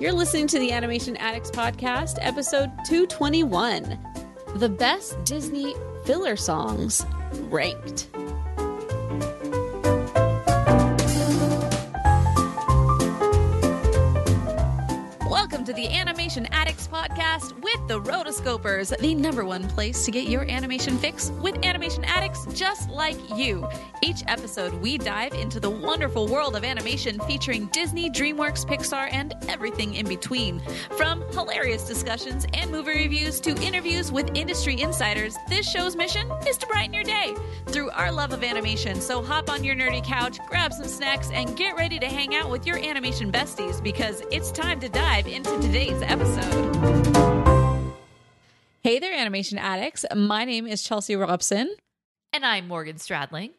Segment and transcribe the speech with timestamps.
[0.00, 3.98] You're listening to the Animation Addicts Podcast, episode 221
[4.54, 7.04] The Best Disney Filler Songs
[7.50, 8.06] Ranked.
[15.28, 20.28] Welcome to the Animation Addicts Podcast with the Rotoscopers, the number one place to get
[20.28, 23.66] your animation fix with animation addicts just like you.
[24.02, 29.34] Each episode, we dive into the wonderful world of animation featuring Disney, DreamWorks, Pixar, and
[29.48, 30.60] everything in between.
[30.98, 36.58] From hilarious discussions and movie reviews to interviews with industry insiders, this show's mission is
[36.58, 37.34] to brighten your day
[37.68, 39.00] through our love of animation.
[39.00, 42.50] So hop on your nerdy couch, grab some snacks, and get ready to hang out
[42.50, 47.37] with your animation besties because it's time to dive into today's episode.
[48.88, 50.06] Hey there, animation addicts.
[50.16, 51.76] My name is Chelsea Robson.
[52.32, 53.50] And I'm Morgan Stradling.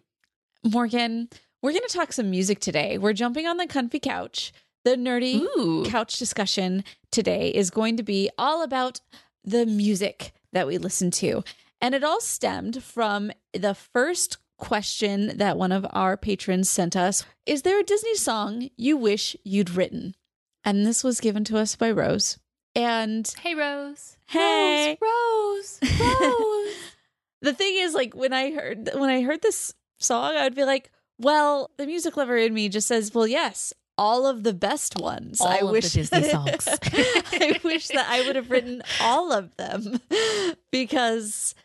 [0.64, 1.30] Morgan,
[1.62, 2.98] we're going to talk some music today.
[2.98, 4.52] We're jumping on the comfy couch.
[4.86, 5.86] The nerdy Ooh.
[5.86, 9.02] couch discussion today is going to be all about
[9.44, 11.44] the music that we listen to.
[11.80, 17.24] And it all stemmed from the first question that one of our patrons sent us
[17.46, 20.16] Is there a Disney song you wish you'd written?
[20.66, 22.40] And this was given to us by Rose.
[22.76, 24.18] And Hey, Rose.
[24.28, 24.98] Hey.
[25.02, 25.80] Rose.
[25.82, 26.00] Rose.
[26.22, 26.74] Rose.
[27.42, 30.64] the thing is like when i heard when i heard this song i would be
[30.66, 35.00] like well the music lover in me just says well yes all of the best
[35.00, 36.68] ones All i of the wish Disney songs.
[36.84, 40.00] i wish that i would have written all of them
[40.72, 41.56] because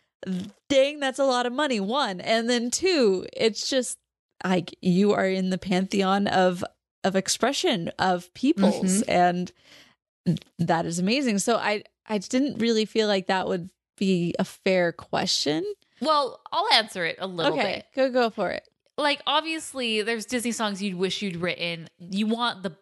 [0.69, 3.99] dang that's a lot of money one and then two it's just
[4.45, 6.65] like you are in the pantheon of
[7.03, 9.11] of expression of peoples Mm-hmm.
[9.11, 9.53] and
[10.59, 14.93] that is amazing so i i didn't really feel like that would be a fair
[14.93, 15.65] question
[16.01, 17.87] well, I'll answer it a little okay, bit.
[17.95, 18.69] go go for it.
[18.97, 21.89] Like, obviously, there's Disney songs you'd wish you'd written.
[21.99, 22.77] You want the,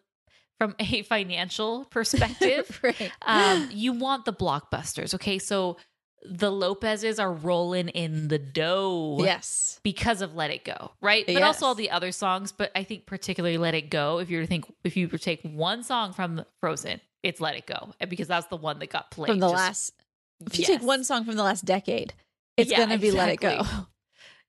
[0.59, 3.11] from a financial perspective, right.
[3.23, 5.13] um, you want the blockbusters.
[5.15, 5.39] Okay.
[5.39, 5.77] So
[6.23, 9.17] the Lopez's are rolling in the dough.
[9.19, 9.79] Yes.
[9.83, 11.25] because of Let It Go, right?
[11.25, 11.43] But Yes.
[11.43, 12.51] also all the other songs.
[12.51, 14.19] But I think particularly Let It Go.
[14.19, 17.41] If you were to think, if you were to take one song from Frozen, it's
[17.41, 19.93] Let It Go, and because that's the one that got played From the just- last
[20.45, 22.13] if you take one song from the last decade,
[22.57, 23.63] it's Yeah, gonna be Let It Go.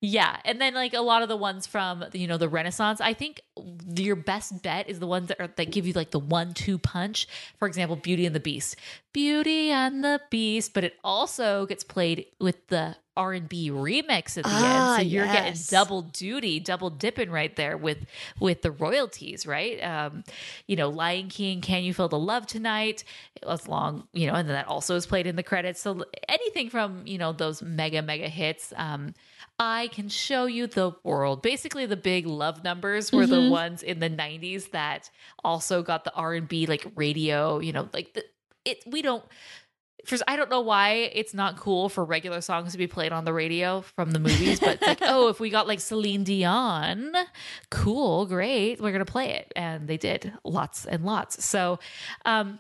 [0.01, 3.15] Yeah, and then like a lot of the ones from you know the Renaissance, I
[3.15, 3.41] think
[3.97, 7.27] your best bet is the ones that are that give you like the one-two punch.
[7.59, 8.77] For example, Beauty and the Beast,
[9.15, 14.37] Beauty and the Beast, but it also gets played with the R and B remix
[14.37, 17.99] at the Ah, end, so you're getting double duty, double dipping right there with
[18.41, 19.83] with the royalties, right?
[19.83, 20.25] Um,
[20.67, 23.05] you know, Lion King, Can You Feel the Love Tonight?
[23.49, 25.81] As long, you know, and then that also is played in the credits.
[25.81, 28.73] So anything from you know those mega mega hits.
[28.77, 29.15] Um,
[29.57, 31.41] I can show you the world.
[31.41, 35.11] Basically, the big love numbers were the ones in the '90s that
[35.45, 37.61] also got the R and B like radio.
[37.61, 38.25] You know, like the
[38.65, 38.83] it.
[38.87, 39.25] We don't.
[40.07, 43.25] First, I don't know why it's not cool for regular songs to be played on
[43.25, 47.13] the radio from the movies, but like, oh, if we got like Celine Dion,
[47.71, 51.43] cool, great, we're gonna play it, and they did lots and lots.
[51.45, 51.79] So,
[52.27, 52.59] um,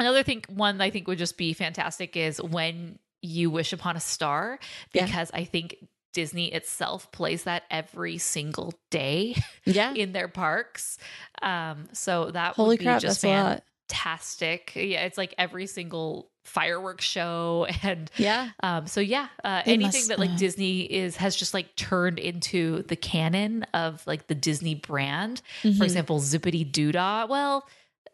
[0.00, 4.00] another thing, one I think would just be fantastic is when you wish upon a
[4.00, 4.58] star,
[4.92, 5.04] Yeah.
[5.06, 5.76] because I think
[6.12, 9.92] Disney itself plays that every single day Yeah.
[9.96, 10.98] in their parks.
[11.40, 13.62] Um, so that Holy would be crap, just that's a lot.
[13.88, 14.72] Fantastic.
[14.74, 18.50] Yeah, it's like every single fireworks show and Yeah.
[18.62, 22.18] um so yeah uh anything must, that like uh, disney is has just like turned
[22.18, 25.78] into the canon of like the disney brand Mhm.
[25.78, 27.66] for example zippity doodah well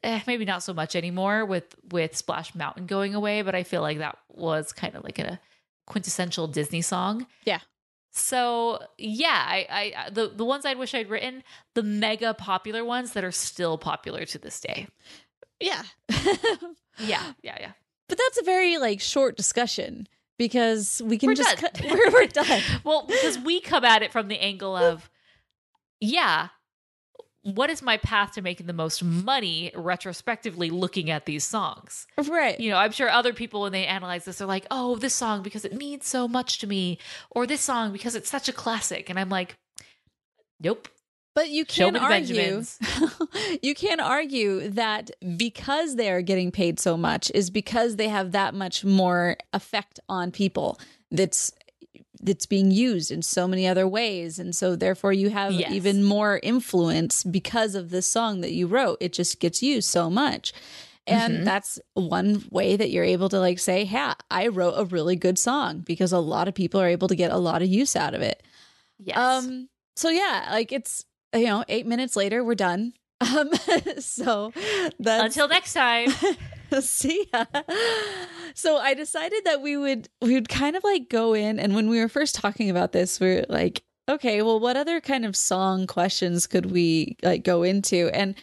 [0.04, 3.82] eh, maybe not so much anymore with with splash mountain going away but i feel
[3.82, 5.40] like that was kind of like a
[5.88, 7.58] quintessential disney song Yeah.
[8.12, 11.42] So yeah, I, I the the ones I wish I'd written,
[11.74, 14.88] the mega popular ones that are still popular to this day.
[15.60, 15.82] Yeah.
[17.02, 17.72] Yeah, yeah, yeah.
[18.08, 20.06] But that's a very like short discussion
[20.38, 21.70] because we can We're just done.
[21.72, 22.60] cut, we're, we're done.
[22.84, 25.08] Well, because we come at it from the angle of,
[26.00, 26.48] yeah,
[27.42, 32.06] what is my path to making the most money retrospectively looking at these songs?
[32.28, 32.58] Right.
[32.60, 35.42] You know, I'm sure other people when they analyze this are like, oh, this song
[35.42, 36.98] because it means so much to me,
[37.30, 39.08] or this song because it's such a classic.
[39.08, 39.56] And I'm like,
[40.60, 40.88] nope.
[41.34, 42.62] But you can argue
[43.62, 48.32] you can argue that because they are getting paid so much is because they have
[48.32, 50.78] that much more effect on people
[51.10, 51.52] that's
[52.22, 55.72] that's being used in so many other ways and so therefore you have Yes.
[55.72, 60.10] even more influence because of this song that you wrote it just gets used so
[60.10, 60.52] much
[61.06, 61.44] and Mhm.
[61.44, 65.38] that's one way that you're able to like say yeah i wrote a really good
[65.38, 68.14] song because a lot of people are able to get a lot of use out
[68.14, 68.42] of it
[68.98, 69.16] Yes.
[69.16, 69.68] um.
[69.96, 71.04] So yeah, like it's
[71.34, 72.92] you know eight minutes later we're done.
[73.22, 73.50] Um.
[73.98, 74.50] so
[74.98, 76.08] that's Until next time.
[76.80, 77.44] see ya.
[78.54, 81.88] So I decided that we would we would kind of like go in, and when
[81.88, 85.36] we were first talking about this, we are like, okay, well, what other kind of
[85.36, 88.10] song questions could we like go into?
[88.14, 88.34] And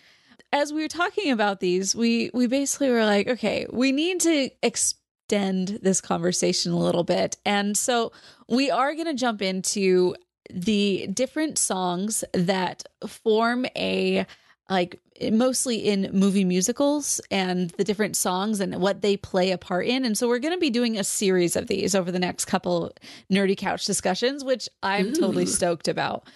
[0.54, 4.50] as we were talking about these, we we basically were like, okay, we need to
[4.62, 8.12] extend this conversation a little bit, and so
[8.48, 10.16] we are going to jump into
[10.54, 14.26] the different songs that form a
[14.70, 15.00] like
[15.32, 20.06] mostly in movie musicals and the different songs and what they play a part in.
[20.06, 22.92] And so we're going to be doing a series of these over the next couple
[23.32, 26.28] nerdy couch discussions, which I'm totally stoked about.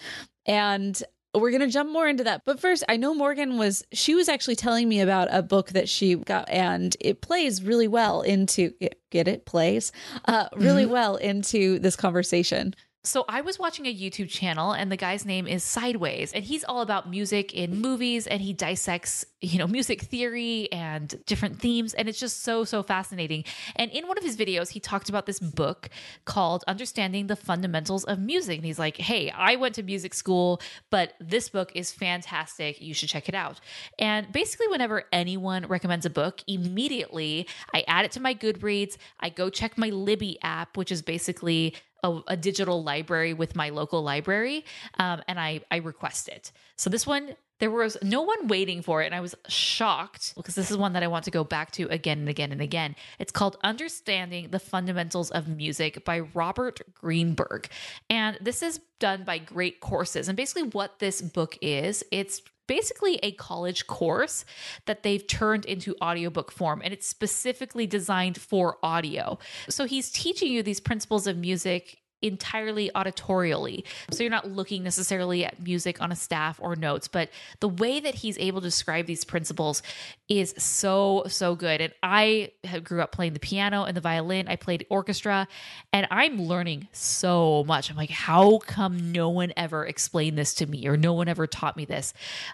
[0.46, 1.02] And
[1.34, 2.44] we're going to jump more into that.
[2.46, 5.88] But first, I know Morgan was, she was actually telling me about a book that
[5.88, 8.74] she got, and it plays really well into,
[9.12, 9.92] get it, plays
[10.26, 12.74] uh, really well into this conversation.
[13.04, 16.64] So I was watching a YouTube channel and the guy's name is Sideways and he's
[16.64, 21.96] all about music in movies and he dissects, you know, music theory and different themes
[21.96, 23.44] and it's just so so fascinating.
[23.76, 25.90] And in one of his videos he talked about this book
[26.26, 30.62] called Understanding the Fundamentals of Music and he's like, "Hey, I went to music school,
[30.92, 32.80] but this book is fantastic.
[32.80, 33.60] You should check it out."
[33.98, 39.30] And basically whenever anyone recommends a book, immediately I add it to my Goodreads, I
[39.30, 44.02] go check my Libby app, which is basically a, a digital library with my local
[44.02, 44.66] library,
[45.00, 46.52] um, and I I request it.
[46.76, 50.56] So this one there was no one waiting for it, and I was shocked because
[50.56, 52.96] this is one that I want to go back to again and again and again.
[53.20, 57.70] It's called Understanding the Fundamentals of Music by Robert Greenberg,
[58.10, 60.28] and this is done by Great Courses.
[60.28, 64.44] And basically, what this book is, it's basically a college course
[64.86, 69.38] that they've turned into audiobook form and it's specifically designed for audio.
[69.68, 73.84] So he's teaching you these principles of music entirely auditorially.
[74.12, 77.30] So you're not looking necessarily at music on a staff or notes, but
[77.60, 79.84] the way that he's able to describe these principles
[80.28, 81.82] is so so good.
[81.82, 82.52] And I
[82.84, 84.48] grew up playing the piano and the violin.
[84.48, 85.48] I played orchestra
[85.92, 87.90] and I'm learning so much.
[87.90, 91.48] I'm like, how come no one ever explained this to me or no one ever
[91.48, 92.14] taught me this?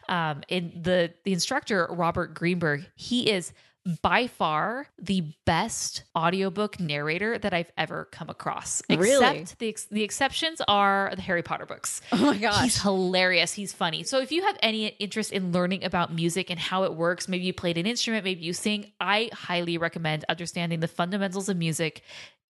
[0.10, 3.54] Um, and the the instructor Robert Greenberg, he is
[4.02, 8.82] by far the best audiobook narrator that I've ever come across.
[8.90, 9.40] Really?
[9.40, 12.02] Except the ex- the exceptions are the Harry Potter books.
[12.12, 12.64] Oh my gosh.
[12.64, 13.54] He's hilarious.
[13.54, 14.04] He's funny.
[14.04, 17.46] So if you have any interest in learning about music and how it works, maybe
[17.46, 22.02] you played an instrument, maybe you sing, I highly recommend understanding the fundamentals of music.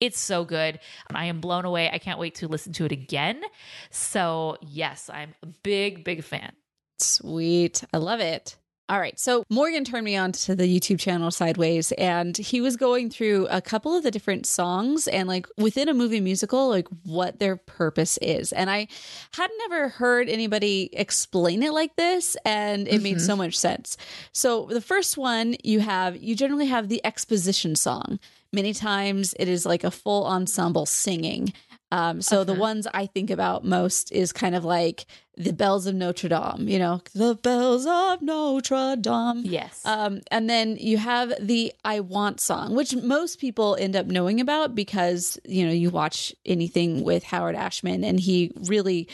[0.00, 0.78] It's so good.
[1.12, 1.90] I am blown away.
[1.93, 3.43] I can't wait to listen to it again.
[3.90, 6.52] So, yes, I'm a big, big fan.
[6.99, 7.83] Sweet.
[7.93, 8.57] I love it.
[8.88, 9.19] All right.
[9.19, 13.49] So Morgan turned me on to the YouTube channel Sideways, and he was going through
[13.50, 17.57] a couple of the different songs and, like, within a movie musical, like what their
[17.57, 18.52] purpose is.
[18.52, 18.87] And I
[19.33, 23.43] had never heard anybody explain it like this, and it made so mm-hmm.
[23.43, 23.97] much sense.
[24.31, 28.21] So the first one you have, you generally have the exposition song.
[28.52, 31.52] Many times it is like a full ensemble singing.
[31.93, 35.95] Um, so the ones I think about most is kind of like the bells of
[35.95, 39.43] Notre Dame, you know, the bells of Notre Dame.
[39.45, 39.83] Yes.
[39.85, 44.40] Um, and then you have the I Want song, which most people end up knowing
[44.40, 49.09] about because, you know, you watch anything with Howard Ashman and he really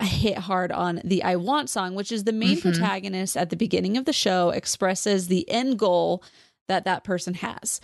[0.00, 3.96] hit hard on the I Want song, which is the main protagonist at the beginning
[3.96, 6.22] of the show expresses the end goal
[6.68, 7.80] that that person has.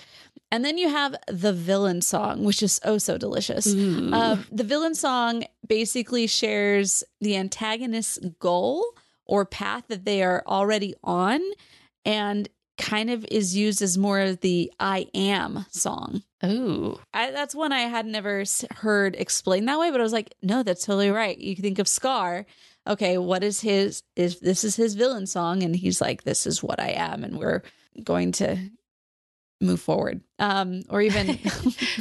[0.54, 3.66] And then you have the villain song, which is oh so delicious.
[4.14, 8.84] Um, the villain song basically shares the antagonist's goal
[9.26, 11.40] or path that they are already on.
[12.04, 16.22] And kind of is used as more of the I am song.
[16.44, 17.00] Ooh.
[17.12, 18.44] I, that's one I had never
[18.76, 21.36] heard explained that way, but I was like, no, that's totally right.
[21.36, 22.46] You think of Scar.
[22.86, 24.04] Okay, what is his?
[24.14, 27.38] Is this is his villain song, and he's like, "This is what I am," and
[27.38, 27.62] we're
[28.02, 28.58] going to
[29.64, 30.20] move forward.
[30.38, 31.26] Um, or even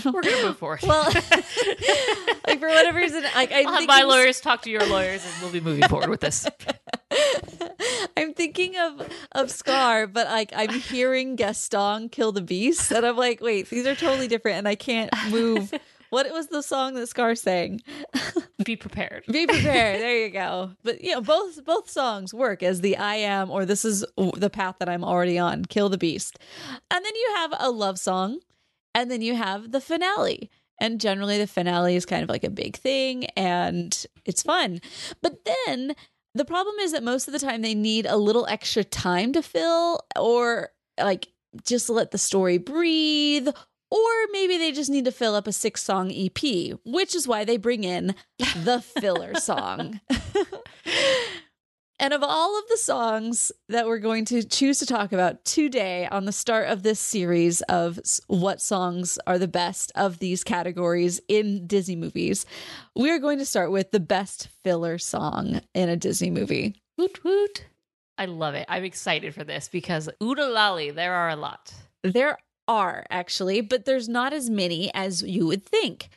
[0.05, 0.81] We're gonna move forward.
[0.87, 1.03] Well,
[2.47, 5.51] like for whatever reason, like I'll have my lawyers talk to your lawyers, and we'll
[5.51, 6.45] be moving forward with this.
[8.17, 13.17] I'm thinking of of Scar, but like I'm hearing Gaston kill the beast, and I'm
[13.17, 15.73] like, wait, these are totally different, and I can't move.
[16.13, 17.81] What was the song that Scar sang?
[18.63, 19.23] Be prepared.
[19.25, 19.99] Be prepared.
[19.99, 20.69] there you go.
[20.83, 24.51] But you know, both both songs work as the I am or this is the
[24.51, 25.65] path that I'm already on.
[25.65, 26.37] Kill the beast,
[26.91, 28.41] and then you have a love song,
[28.93, 30.51] and then you have the finale.
[30.79, 34.81] And generally, the finale is kind of like a big thing, and it's fun.
[35.23, 35.95] But then
[36.35, 39.41] the problem is that most of the time they need a little extra time to
[39.41, 41.29] fill, or like
[41.65, 43.49] just let the story breathe,
[43.93, 47.45] or maybe they just need to fill up a six song EP, which is why
[47.45, 48.15] they bring in
[48.63, 50.01] the filler song.
[51.99, 56.07] and of all of the songs that we're going to choose to talk about today
[56.07, 61.21] on the start of this series of what songs are the best of these categories
[61.27, 62.47] in Disney movies,
[62.95, 66.81] we are going to start with the best filler song in a Disney movie.
[66.97, 67.65] Woot woot.
[68.17, 68.65] I love it.
[68.69, 71.71] I'm excited for this because oodalali, there are a lot.
[72.03, 76.09] There are actually, but there's not as many as you would think.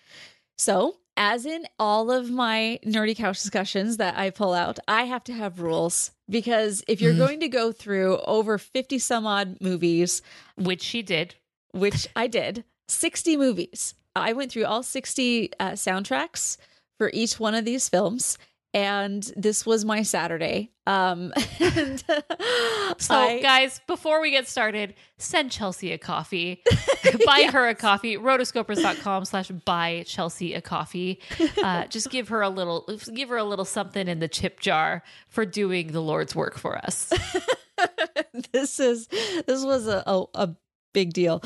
[0.59, 5.25] So, as in all of my nerdy couch discussions that I pull out, I have
[5.25, 10.21] to have rules because if you're going to go through over 50 some odd movies,
[10.57, 11.35] Which she did.
[11.73, 16.59] which I did, 60 movies, I went through all 60 uh, soundtracks
[16.99, 18.37] for each one of these films.
[18.77, 20.71] And this was my Saturday.
[20.87, 22.05] Um, and
[22.99, 26.63] So, I- guys, before we get started, send Chelsea a coffee.
[27.27, 28.19] buy her a coffee.
[28.19, 31.21] Rotoscopers.com slash buy Chelsea a coffee.
[31.63, 35.03] Uh, just give her a little give her a little something in the chip jar
[35.29, 37.11] for doing the Lord's work for us.
[38.53, 40.57] this is this was a, a, a
[40.97, 41.43] big deal.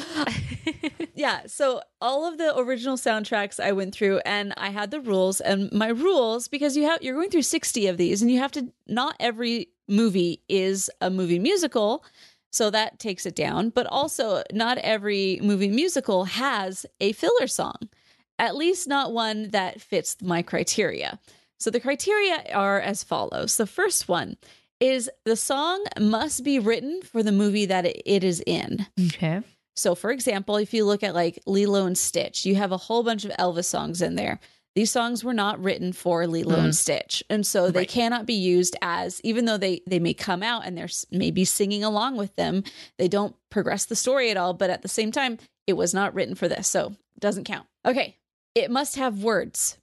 [1.16, 5.40] yeah, so all of the original soundtracks I went through and I had the rules
[5.40, 8.52] and my rules because you have you're going through 60 of these and you have
[8.52, 12.04] to not every movie is a movie musical.
[12.52, 17.88] So that takes it down, but also not every movie musical has a filler song.
[18.38, 21.19] At least not one that fits my criteria.
[21.59, 23.57] So the criteria are as follows.
[23.57, 24.37] The first one
[24.81, 28.87] is the song must be written for the movie that it- is in.
[29.09, 29.43] Okay.
[29.77, 33.03] So, for example, if you look at like Lilo and Stitch, you have a whole
[33.03, 34.41] bunch of Elvis songs in there.
[34.77, 36.75] These songs were not written for Lilo and mm.
[36.75, 37.89] Stitch, and so they Right.
[37.89, 41.83] cannot be used as even though they they may come out and they're maybe singing
[41.83, 42.63] along with them,
[42.97, 44.55] they don't progress the story at all.
[44.55, 47.67] But at the same time, it was not written for this, so it doesn't count.
[47.85, 48.17] Okay,
[48.55, 49.77] it must have words,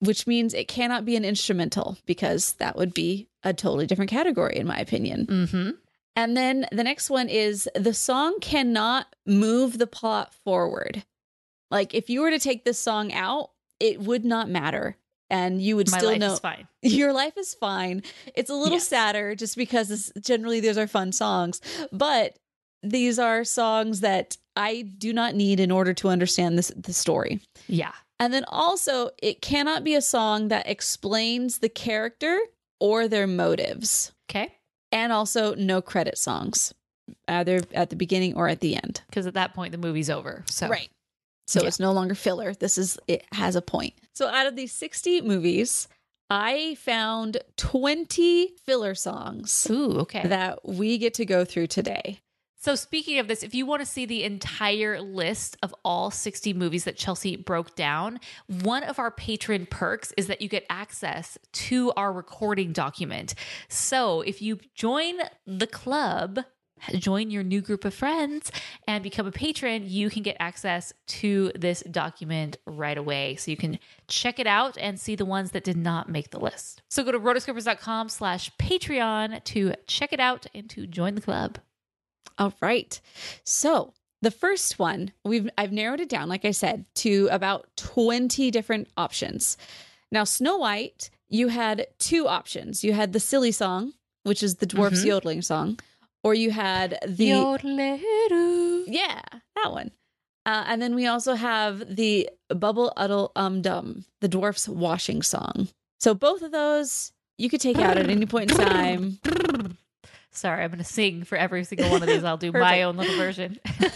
[0.00, 4.56] which means it cannot be an instrumental because that would be a totally different category,
[4.56, 5.26] in my opinion.
[5.26, 5.70] Mm-hmm.
[6.16, 11.04] And then the next one is the song cannot move the plot forward.
[11.70, 14.96] Like if you were to take this song out, it would not matter.
[15.30, 16.68] And you would My still life know is fine.
[16.82, 18.02] your life is fine.
[18.34, 18.88] It's a little Yes.
[18.88, 21.60] sadder just because this, generally these are fun songs,
[21.92, 22.36] but
[22.82, 27.40] these are songs that I do not need in order to understand this the story.
[27.66, 27.92] Yeah.
[28.20, 32.38] And then also, it cannot be a song that explains the character
[32.80, 34.52] or their motives Okay.
[34.92, 36.74] and also no credit songs,
[37.28, 39.02] either at the beginning or at the end.
[39.06, 40.44] Because at that point the movie's over.
[40.50, 40.90] So right.
[41.46, 41.68] So Yeah.
[41.68, 42.54] it's no longer filler.
[42.54, 43.94] This is it has a point.
[44.14, 45.88] So out of these 60 movies,
[46.28, 50.26] I found 20 filler songs Ooh, okay.
[50.28, 52.18] that we get to go through today.
[52.60, 56.52] So, speaking of this, if you want to see the entire list of all 60
[56.54, 61.38] movies that Chelsea broke down, one of our patron perks is that you get access
[61.52, 63.36] to our recording document.
[63.68, 66.40] So, if you join the club,
[66.94, 68.50] join your new group of friends,
[68.88, 73.36] and become a patron, you can get access to this document right away.
[73.36, 76.40] So, you can check it out and see the ones that did not make the
[76.40, 76.82] list.
[76.88, 81.60] So, go to rotoscopers.com slash Patreon to check it out and to join the club.
[82.38, 83.00] All right.
[83.44, 83.92] So
[84.22, 88.88] the first one, we've I've narrowed it down, like I said, to about 20 different
[88.96, 89.56] options.
[90.10, 92.82] Now, Snow White, you had two options.
[92.82, 93.92] You had the silly song,
[94.22, 95.78] which is the dwarf's yodeling song,
[96.24, 98.84] or you had the Yodeloo.
[98.86, 99.20] Yeah,
[99.56, 99.90] that one.
[100.46, 105.68] Uh, and then we also have the Bluddle Uddle Um Dum, the dwarf's washing song.
[106.00, 109.18] So both of those you could take out at any point in time.
[110.38, 112.24] Sorry, I'm going to sing for every single one of these.
[112.24, 113.58] I'll do my own little version.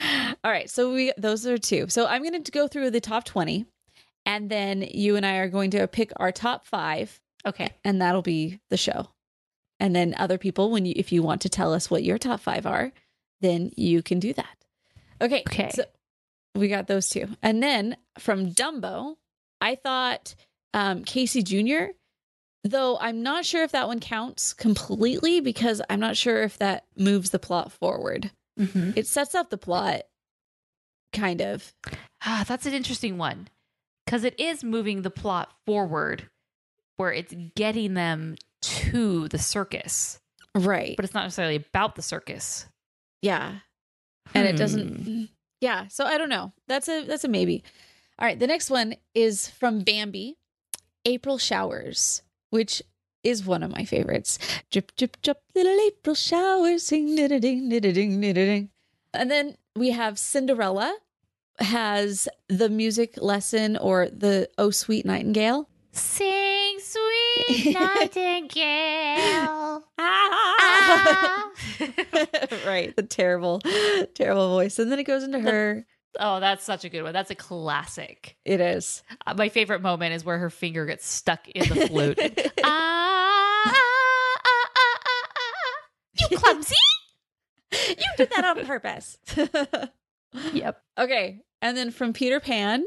[0.44, 1.86] All right, so we those are two.
[1.88, 3.66] So I'm going to go through the top 20
[4.26, 7.70] and then you and I are going to pick our top 5 okay.
[7.84, 9.08] and that'll be the show.
[9.80, 12.40] And then other people when you if you want to tell us what your top
[12.40, 12.92] 5 are,
[13.40, 14.56] then you can do that.
[15.20, 15.42] Okay.
[15.48, 15.70] Okay.
[15.74, 15.84] So
[16.54, 17.28] we got those two.
[17.42, 19.16] And then from Dumbo,
[19.60, 20.34] I thought
[20.74, 21.92] um Casey Jr.
[22.64, 26.84] Though I'm not sure if that one counts completely because I'm not sure if that
[26.96, 28.30] moves the plot forward.
[28.58, 28.92] Mm-hmm.
[28.96, 30.02] It sets up the plot,
[31.12, 31.72] kind of.
[32.24, 33.48] Ah, that's an interesting one
[34.04, 36.28] because it is moving the plot forward
[36.96, 40.18] where it's getting them to the circus,
[40.54, 40.96] Right.
[40.96, 42.66] but it's not necessarily about the circus.
[43.22, 43.60] yeah.
[44.34, 44.56] And it Hmm.
[44.58, 45.28] doesn't
[45.60, 46.52] Yeah, so I don't know.
[46.66, 47.62] That's a that's a maybe.
[48.18, 50.36] All right, the next one is from Bambi,
[51.06, 52.82] April Showers, which
[53.22, 54.38] is one of my favorites.
[54.70, 58.70] Drip drip drip little April showers sing ding ding ding ding ding.
[59.12, 60.96] And then we have Cinderella
[61.58, 65.68] has the music lesson or the Oh Sweet Nightingale.
[65.92, 68.64] Sing, sweet nightingale.
[69.98, 71.50] Ah!
[72.66, 73.60] right, the terrible
[74.14, 74.78] terrible voice.
[74.78, 75.86] And then it goes into her.
[76.18, 77.12] Oh, that's such a good one.
[77.12, 78.36] That's a classic.
[78.44, 79.02] It is.
[79.26, 82.18] Uh, my favorite moment is where her finger gets stuck in the flute.
[82.64, 83.72] ah, ah,
[84.44, 86.28] ah, ah, ah, ah.
[86.30, 86.74] You clumsy.
[87.72, 89.18] you did that on purpose.
[90.52, 90.82] Yep.
[90.98, 91.40] okay.
[91.62, 92.84] And then from Peter Pan,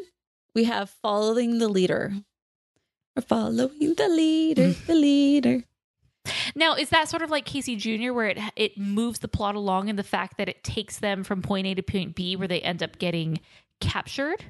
[0.54, 2.14] we have following the leader.
[3.16, 5.64] We're following the leader, the leader.
[6.56, 9.88] Now, is that sort of like Casey Jr., where it it moves the plot along
[9.90, 12.62] in the fact that it takes them from point A to point B, where they
[12.62, 13.40] end up getting
[13.80, 14.46] captured?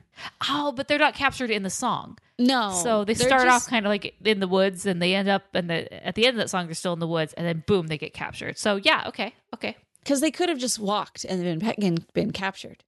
[0.49, 2.17] Oh, but they're not captured in the song.
[2.37, 2.71] No.
[2.83, 5.43] so they start just- off kind of like in the woods, and they end up,
[5.53, 7.63] and the at the end of that song, they're still in the woods, and then
[7.67, 8.57] boom, they get captured.
[8.57, 9.77] So yeah, okay, okay.
[10.03, 12.83] because they could have just walked and been been, captured.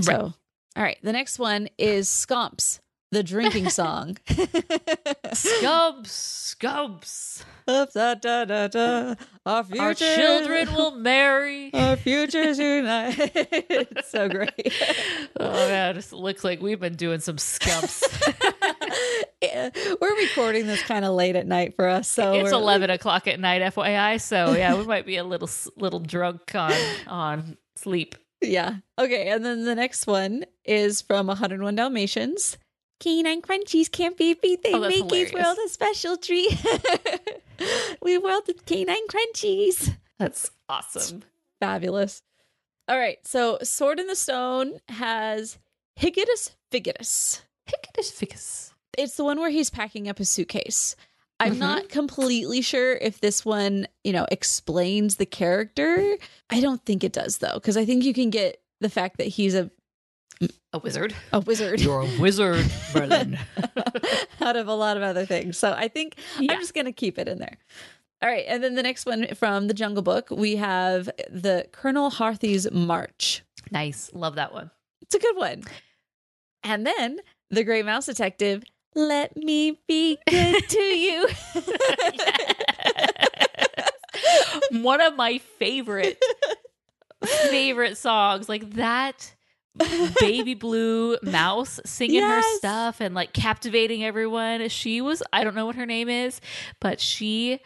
[0.00, 0.20] So, Right.
[0.76, 0.98] all right.
[1.02, 2.80] The next one is Skumps,
[3.16, 4.18] the drinking song.
[5.32, 7.44] Scubs, scubs.
[7.66, 9.14] Da, da, da, da.
[9.46, 11.72] Our Our future, children will marry.
[11.72, 13.14] Our futures unite.
[13.18, 14.50] it's so great.
[15.38, 18.02] Oh man, it looks like we've been doing some skumps.
[19.42, 19.68] Yeah,
[20.00, 23.38] we're recording this kind of late at night for us, so it's eleven o'clock at
[23.38, 24.20] night, FYI.
[24.20, 26.72] So yeah, we might be a little little drunk on
[27.06, 28.14] on sleep.
[28.40, 28.76] Yeah.
[28.98, 29.28] Okay.
[29.28, 32.58] And then the next one is from 101 Dalmatians.
[33.00, 34.62] Canine crunchies can't be beat.
[34.62, 35.32] They Oh, make each hilarious.
[35.34, 36.52] world a special treat.
[38.02, 39.96] we world with canine crunchies.
[40.18, 41.22] That's awesome.
[41.60, 42.22] Fabulous.
[42.88, 43.18] All right.
[43.26, 45.58] So Sword in the Stone has
[46.00, 47.42] Higitus Figitus.
[47.68, 48.72] Hickus ficus.
[48.96, 50.96] It's the one where he's packing up his suitcase.
[51.38, 51.58] I'm Mhm.
[51.58, 56.16] not completely sure if this one, you know, explains the character.
[56.48, 59.26] I don't think it does though, because I think you can get the fact that
[59.28, 59.70] he's a
[60.72, 61.14] A wizard.
[61.32, 63.38] a wizard You're a wizard, Merlin.
[64.40, 65.56] out of a lot of other things.
[65.56, 66.52] So I think Yeah.
[66.52, 67.56] I'm just going to keep it in there.
[68.22, 68.44] All right.
[68.46, 73.42] And then the next one from the Jungle Book, we have the Colonel Hathi's March.
[73.70, 74.10] nice.
[74.12, 74.70] Love that one.
[75.02, 75.62] It's a good one.
[76.62, 77.18] And then
[77.50, 78.62] the Great Mouse Detective,
[78.94, 81.28] Let Me Be Good to You.
[84.82, 86.22] one of my favorite
[87.24, 89.34] favorite songs like that
[90.20, 95.66] baby blue mouse singing her stuff and like captivating everyone she was i don't know
[95.66, 96.40] what her name is
[96.80, 97.60] but she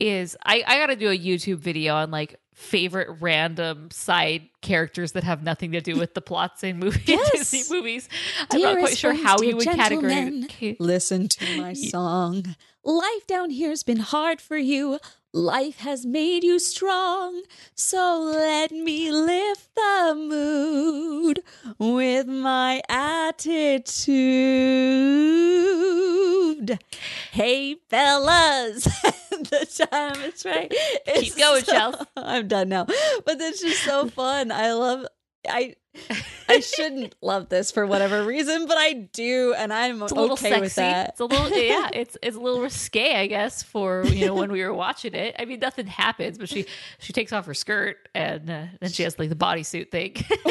[0.00, 5.24] is i i gotta do a youtube video on like favorite random side characters that
[5.24, 7.50] have nothing to do with the plots in movie Yes.
[7.50, 8.08] disney movies
[8.50, 12.56] i'm not quite sure friends, how you would categorize Listen to my song.
[12.84, 14.98] Life down here's been hard for you.
[15.34, 17.42] Life has made you strong.
[17.74, 21.40] So let me lift the mood
[21.78, 23.58] with my attitude.
[27.30, 28.84] Hey, fellas,
[29.30, 30.70] the time is right.
[31.14, 32.06] Keep going, Chels.
[32.16, 32.84] I'm done now.
[33.24, 34.52] But it's just so fun.
[34.52, 35.06] I love.
[35.48, 35.74] I
[36.48, 40.32] I shouldn't love this for whatever reason, but I do, and I'm It's a little
[40.34, 40.60] okay sexy.
[40.60, 41.08] with that.
[41.10, 41.90] It's a little yeah.
[41.94, 45.36] It's it's a little risque, I guess, for you know when we were watching it.
[45.38, 46.66] I mean, nothing happens, but she
[46.98, 50.14] she takes off her skirt and uh, then she has like the bodysuit thing.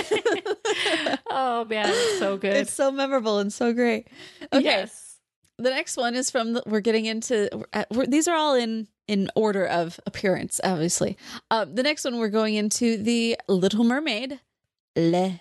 [1.30, 2.56] oh man, it's so good.
[2.56, 4.08] It's so memorable and so great.
[4.54, 5.18] Okay, Yes.
[5.58, 6.54] the next one is from.
[6.54, 7.50] The, we're getting into.
[7.74, 11.18] uh, We're, these are all in in order of appearance, obviously.
[11.50, 14.40] Um, the next one we're going into the Little Mermaid.
[14.96, 15.40] Les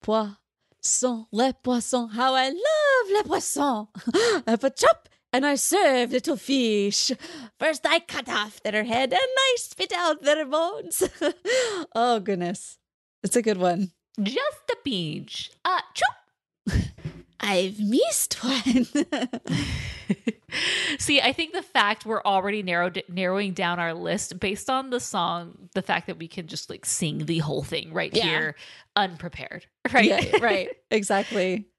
[0.00, 2.08] poissons, les poissons.
[2.08, 3.88] How I love les poissons.
[4.46, 7.12] Up a chop and I serve little fish.
[7.58, 11.02] First I cut off their head and I spit out their bones.
[11.94, 12.78] oh goodness.
[13.22, 13.92] It's a good one.
[14.20, 15.50] Just a pinch.
[15.64, 16.82] Uh, choop.
[17.40, 18.86] I've missed one.
[20.98, 25.00] See, I think the fact we're already narrowed narrowing down our list based on the
[25.00, 28.24] song, the fact that we can just like sing the whole thing right yeah.
[28.24, 28.56] here,
[28.96, 30.04] unprepared, right?
[30.04, 31.66] Yeah, right, exactly.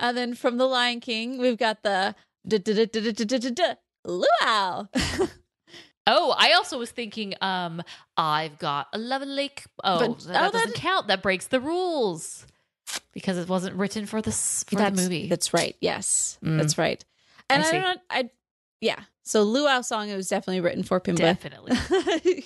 [0.00, 2.14] And then from The Lion King, we've got the
[4.04, 4.84] luau.
[6.10, 7.82] Oh, I also was thinking, um,
[8.16, 9.64] I've got a love lake.
[9.84, 11.08] Oh, but, that, oh, doesn't count.
[11.08, 12.46] That breaks the rules
[13.18, 15.28] because it wasn't written for this for that's, the movie.
[15.28, 15.76] That's right.
[15.80, 16.58] Yes, Mm.
[16.58, 17.04] that's right.
[17.50, 17.94] And I I, don't know.
[18.10, 18.30] I
[18.80, 19.00] yeah.
[19.24, 20.08] So luau song.
[20.08, 21.16] It was definitely written for Pumbaa.
[21.16, 21.74] Definitely.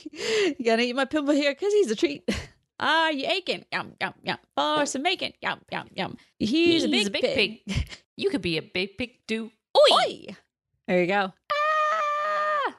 [0.58, 2.28] you gotta eat my Pumbaa here because he's a treat.
[2.85, 3.64] Ah, you aching?
[3.72, 4.38] Yum yum yum.
[4.56, 5.32] For some bacon.
[5.40, 6.16] Yum yum yum.
[6.40, 7.61] He's, a big, pig.
[8.16, 9.52] You could be a big pig too.
[9.76, 9.96] Oi!
[10.04, 10.26] Oi!
[10.88, 11.32] There you go.
[11.52, 12.74] Ah!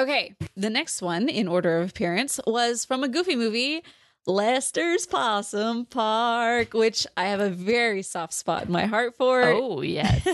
[0.00, 3.84] Okay, the next one in order of appearance was from a Goofy movie,
[4.26, 9.42] Lester's Possum Park, which I have a very soft spot in my heart for.
[9.44, 10.26] Oh yes.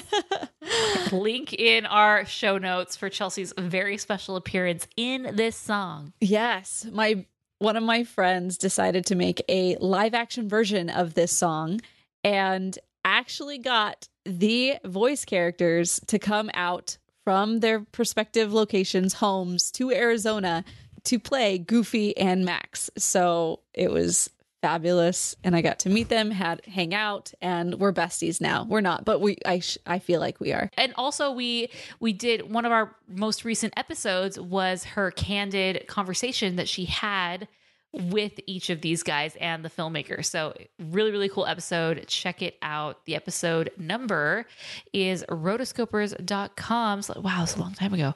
[1.12, 6.12] Link in our show notes for Chelsea's very special appearance in this song.
[6.20, 7.24] Yes, my
[7.60, 11.80] one of my friends decided to make a live action version of this song
[12.22, 19.90] and actually got the voice characters to come out from their prospective locations, homes to
[19.90, 20.64] Arizona
[21.08, 22.90] to play Goofy and Max.
[22.98, 24.28] So it was
[24.60, 28.66] fabulous and I got to meet them, had hang out and we're besties now.
[28.68, 30.70] We're not, but we I sh- I feel like we are.
[30.76, 36.56] And also we we did one of our most recent episodes was her candid conversation
[36.56, 37.48] that she had
[37.92, 40.22] with each of these guys and the filmmaker.
[40.22, 42.04] So really really cool episode.
[42.06, 43.06] Check it out.
[43.06, 44.44] The episode number
[44.92, 47.02] is rotoscopers.com.
[47.16, 48.14] Wow, it's a long time ago.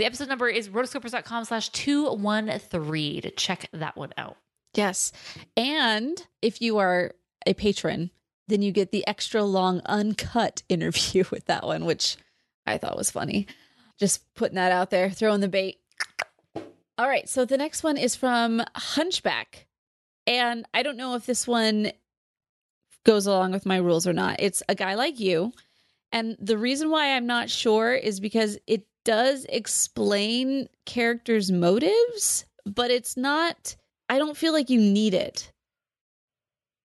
[0.00, 4.38] The episode number is rotoscopers.com slash 213 to check that one out.
[4.72, 5.12] Yes.
[5.58, 7.12] And if you are
[7.44, 8.10] a patron,
[8.48, 12.16] then you get the extra long uncut interview with that one, which
[12.64, 13.46] I thought was funny.
[13.98, 15.80] Just putting that out there, throwing the bait.
[16.96, 17.28] All right.
[17.28, 19.66] So the next one is from Hunchback.
[20.26, 21.92] And I don't know if this one
[23.04, 24.40] goes along with my rules or not.
[24.40, 25.52] It's a guy like you.
[26.10, 32.90] And the reason why I'm not sure is because it does explain characters' motives, but
[32.90, 33.76] it's not
[34.08, 35.52] I don't feel like you need it.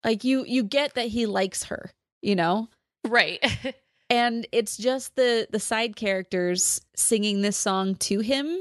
[0.03, 2.69] Like you you get that he likes her, you know?
[3.07, 3.39] Right.
[4.09, 8.59] And it's just the the side characters singing this song to him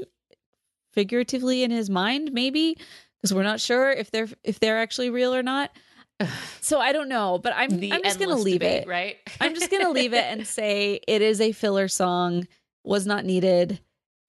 [0.93, 2.77] figuratively in his mind maybe
[3.21, 5.71] because we're not sure if they're if they're actually real or not.
[6.61, 8.87] So I don't know, but I'm the I'm just going to leave debate, it.
[8.87, 9.17] right?
[9.39, 12.47] I'm just going to leave it and say it is a filler song,
[12.85, 13.79] was not needed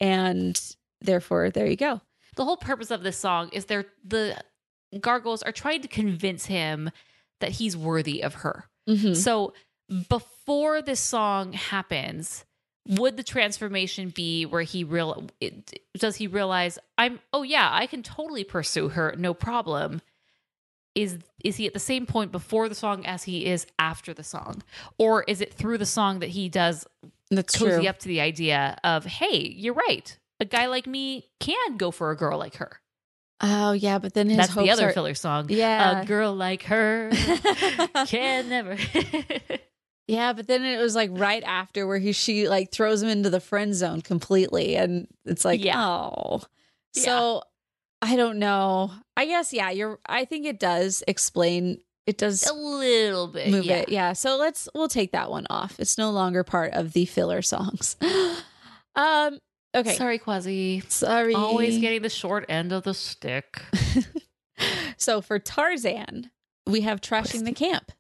[0.01, 0.61] and
[1.01, 2.01] therefore there you go.
[2.37, 4.37] the whole purpose of this song is they're the
[5.01, 6.91] gargoyles are trying to convince him
[7.41, 8.65] that he's worthy of her.
[8.89, 9.17] Mhm.
[9.17, 9.53] So
[10.09, 12.45] before this song happens,
[12.89, 17.87] would the transformation be where he real it, does he realize I'm oh yeah, I
[17.87, 20.03] can totally pursue her, no problem.
[20.97, 24.25] Is is he at the same point before the song as he is after the
[24.25, 24.63] song?
[24.99, 26.87] Or is it through the song that he does
[27.31, 27.87] That's cozy true.
[27.89, 30.19] up to the idea of, hey, you're right.
[30.41, 32.81] A guy like me can go for a girl like her.
[33.43, 35.47] Oh yeah, but then his That's the other are- filler song.
[35.51, 36.01] Yeah.
[36.01, 37.11] A girl like her
[38.07, 38.77] can never.
[40.09, 43.29] Yeah, but then it was like right after where he she like throws him into
[43.29, 45.83] the friend zone completely, and it's like Yeah.
[45.85, 46.43] oh,
[46.95, 47.43] so
[48.03, 48.93] I don't know.
[49.17, 49.99] I guess yeah, you're.
[50.07, 51.81] I think it does explain.
[52.07, 53.51] It does a little bit.
[53.51, 53.77] move yeah.
[53.79, 53.89] it.
[53.89, 55.81] Yeah, so let's we'll take that one off.
[55.81, 57.97] It's no longer part of the filler songs.
[58.97, 59.39] um.
[59.75, 59.95] Okay.
[59.95, 60.83] Sorry, Quasi.
[60.89, 61.35] Sorry.
[61.35, 63.61] Always getting the short end of the stick.
[64.97, 66.31] So for Tarzan,
[66.67, 67.93] we have trashing the camp,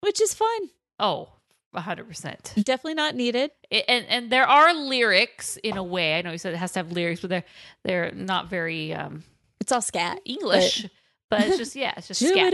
[0.00, 0.70] which is fun.
[0.98, 1.33] Oh,
[1.74, 2.64] 100%.
[2.64, 3.50] Definitely not needed.
[3.70, 6.16] It, and and there are lyrics in a way.
[6.18, 7.44] I know you said it has to have lyrics, but they're
[7.84, 9.22] they're not very um,
[9.60, 10.20] It's all scat.
[10.24, 10.86] English.
[11.30, 12.52] But, it's just yeah, it's just scat.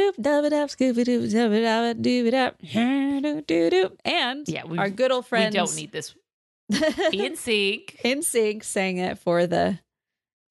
[4.04, 6.14] And Yeah, we- our good old friends We don't need this
[6.72, 7.96] NSYNC.
[8.04, 9.78] In Sync sang it for the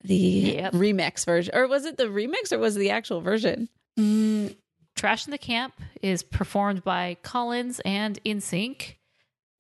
[0.04, 0.74] the Yep.
[0.74, 1.54] remix version.
[1.56, 3.68] Or was it the remix or was it the actual version?
[3.98, 4.56] Mm,
[5.00, 8.96] Trash in the Camp is performed by Collins and NSYNC.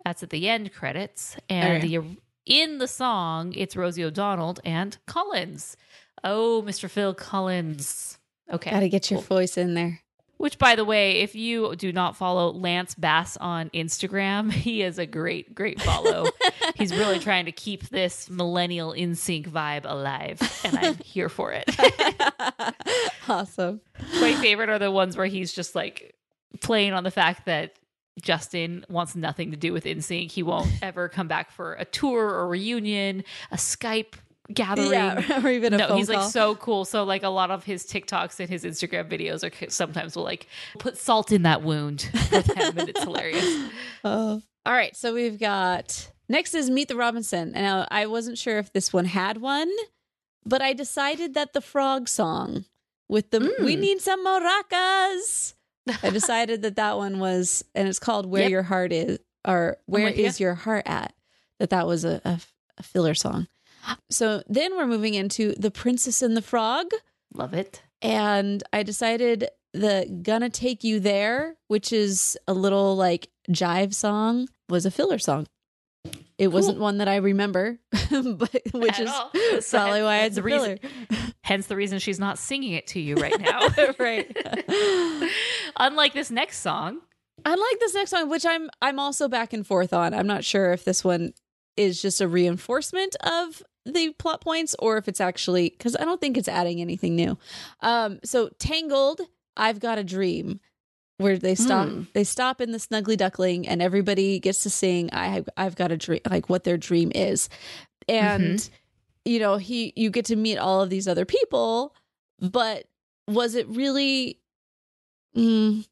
[0.03, 1.37] That's at the end credits.
[1.47, 1.97] And Okay.
[1.97, 5.77] the in the song, it's Rosie O'Donnell and Collins.
[6.25, 6.89] Oh, Mr.
[6.89, 8.17] Phil Collins.
[8.51, 8.69] Okay.
[8.71, 9.37] Gotta get your cool.
[9.37, 10.01] voice in there.
[10.39, 14.97] Which, by the way, if you do not follow Lance Bass on Instagram, he is
[14.97, 16.27] a great, great follow.
[16.75, 21.69] He's really trying to keep this millennial NSYNC vibe alive, and I'm here for it.
[23.27, 23.81] awesome.
[24.21, 26.15] My favorite are the ones where he's just like
[26.61, 27.75] playing on the fact that
[28.21, 30.31] Justin wants nothing to do with NSYNC.
[30.31, 34.13] He won't ever come back for a tour or reunion, a Skype
[34.53, 34.91] gathering.
[34.91, 36.21] Yeah, or even a no, phone he's call.
[36.23, 36.85] like so cool.
[36.85, 40.47] So like a lot of his TikToks and his Instagram videos are sometimes will like
[40.79, 43.45] put salt in that wound with him, and it's hilarious.
[44.03, 44.41] Oh.
[44.65, 47.53] All right, so we've got next is Meet the Robinson.
[47.55, 49.69] And now I wasn't sure if this one had one,
[50.45, 52.65] but I decided that the frog song
[53.09, 53.79] with the we Mm.
[53.79, 55.53] need some maracas.
[56.03, 58.51] I decided that that one was, and it's called Where Yep.
[58.51, 60.45] Your Heart Is, or "Where Is with Is ya.
[60.45, 61.13] Your Heart At?
[61.59, 62.39] That that was a, a,
[62.77, 63.47] a filler song.
[64.09, 66.87] So then we're moving into The Princess and the Frog.
[67.33, 67.81] Love it.
[68.01, 74.47] And I decided the Gonna Take You There, which is a little like jive song,
[74.69, 75.47] was a filler song.
[76.37, 77.79] It wasn't one that I remember,
[78.11, 79.29] but which At is all.
[79.69, 80.77] probably why it's a filler.
[80.81, 83.59] reason- Hence the reason she's not singing it to you right now.
[83.99, 84.33] right.
[85.77, 86.99] Unlike this next song,
[87.45, 90.13] Unlike this next song, which I'm I'm also back and forth on.
[90.13, 91.33] I'm not sure if this one
[91.77, 96.19] is just a reinforcement of the plot points or if it's actually because I don't
[96.21, 97.37] think it's adding anything new.
[97.81, 99.21] Um, so Tangled,
[99.57, 100.59] I've got a dream.
[101.17, 102.03] Where they stop, Hmm.
[102.13, 105.09] they stop in the Snuggly Duckling, and everybody gets to sing.
[105.11, 107.49] I have, I've got a dream, like what their dream is,
[108.07, 108.69] and
[109.25, 111.93] you know, he, you get to meet all of these other people,
[112.39, 112.85] but
[113.27, 114.39] was it really?
[115.35, 115.85] Mm,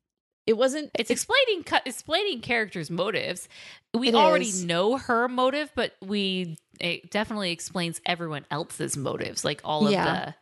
[0.45, 0.91] it wasn't.
[0.97, 3.49] it's explaining explaining characters' motives.
[3.93, 4.63] We already is.
[4.63, 10.25] know her motive, but we it definitely explains everyone else's motives, like all of Yeah.
[10.25, 10.35] the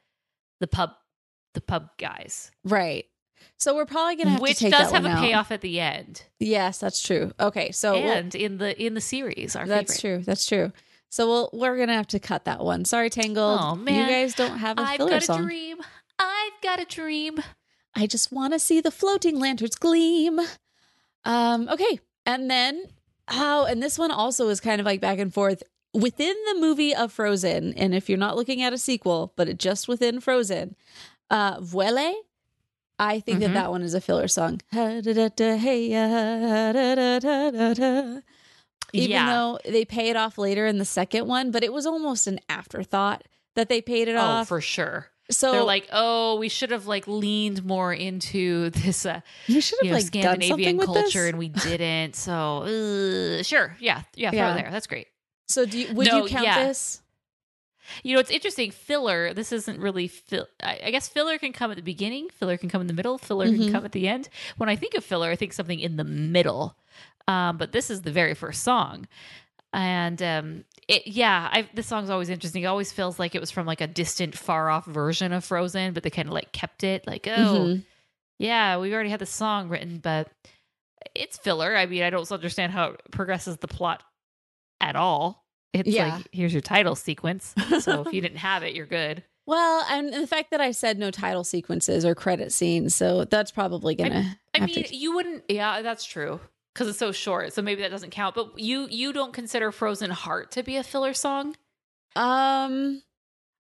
[0.62, 0.92] the pub
[1.54, 3.06] the pub guys, Right.
[3.58, 5.20] So we're probably gonna have which to does have a out.
[5.20, 7.32] payoff at the end, Yes, that's true.
[7.40, 10.18] Okay, so we'll- and in the in the series, our that's favorite.
[10.18, 10.24] true.
[10.26, 10.72] That's true.
[11.10, 12.84] So we'll we're gonna have to cut that one.
[12.86, 13.60] Sorry, Tangled.
[13.62, 15.78] Oh, man, you guys don't have a I've filler got a dream.
[16.20, 17.38] I've got a dream.
[17.94, 20.40] I just want to see the floating lanterns gleam.
[21.24, 21.70] Um.
[21.70, 22.84] Okay, and then
[23.30, 25.64] oh, and this one also is kind of like back and forth
[25.96, 27.74] within the movie of Frozen.
[27.74, 30.76] And if you're not looking at a sequel, but it just within Frozen,
[31.30, 32.14] uh, Vuelie.
[32.98, 33.42] I think Mhm.
[33.42, 34.62] that that one is a filler song.
[38.94, 39.34] Even yeah.
[39.34, 42.40] though they pay it off later in the second one, but it was almost an
[42.48, 43.24] afterthought
[43.56, 44.48] that they paid it oh, off.
[44.48, 45.10] for sure.
[45.30, 49.80] so They're like, oh, we should have like leaned more into this uh, you should
[49.82, 51.30] you have know, like Scandinavian culture, this.
[51.30, 52.16] and we didn't.
[52.16, 54.54] So uh, sure, yeah, yeah, throw Yeah.
[54.56, 54.72] it there.
[54.72, 55.08] That's great.
[55.48, 56.68] So do you, would No, you count yeah.
[56.68, 57.02] this?
[58.04, 58.72] You know, it's interesting.
[58.72, 59.34] Filler.
[59.34, 60.08] This isn't really.
[60.08, 62.30] Fill, I, I guess filler can come at the beginning.
[62.30, 63.20] Filler can come in the middle.
[63.20, 63.58] Filler Mhm.
[63.66, 64.28] can come at the end.
[64.58, 66.76] When I think of filler, I think something in the middle.
[67.28, 69.08] Um, but this is the very first song,
[69.74, 72.64] and um, it, yeah, I, this song's always interesting.
[72.64, 75.94] It always feels like it was from like a distant, far off version of Frozen,
[75.94, 77.06] but they kind of like kept it.
[77.08, 77.84] Like, oh, Mhm.
[78.38, 80.30] yeah, we already had the song written, but
[81.16, 81.76] it's filler.
[81.76, 84.04] I mean, I don't understand how it progresses the plot
[84.86, 85.44] at all.
[85.74, 86.16] It's Yeah.
[86.18, 87.54] like here's your title sequence.
[87.82, 89.24] So if you didn't have it, you're good.
[89.48, 93.52] Well, and the fact that I said no title sequences or credit scenes, so that's
[93.52, 94.38] probably gonna.
[94.56, 95.44] I mean, to- you wouldn't.
[95.50, 96.40] Yeah, that's true
[96.74, 97.54] because it's so short.
[97.54, 98.36] So maybe that doesn't count.
[98.36, 101.56] But you you don't consider Frozen Heart to be a filler song?
[102.16, 103.02] um,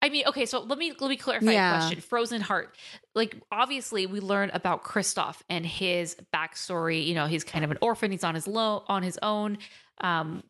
[0.03, 1.75] I mean, okay, so let me let me clarify Yeah.
[1.75, 2.01] a question.
[2.01, 2.75] Frozen Heart,
[3.15, 7.05] like obviously we learn about Kristoff and his backstory.
[7.05, 8.11] You know, he's kind of an orphan.
[8.11, 9.59] He's on his low on his own.
[10.01, 10.43] Um,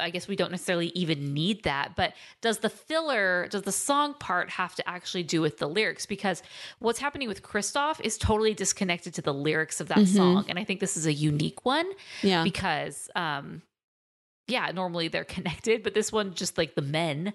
[0.00, 1.94] I guess we don't necessarily even need that.
[1.96, 6.06] But does the filler, does the song part have to actually do with the lyrics?
[6.06, 6.42] Because
[6.78, 10.16] what's happening with Kristoff is totally disconnected to the lyrics of that Mhm.
[10.16, 11.90] song, and I think this is a unique one
[12.22, 13.62] yeah, because um
[14.48, 17.32] yeah normally they're connected but this one just like the men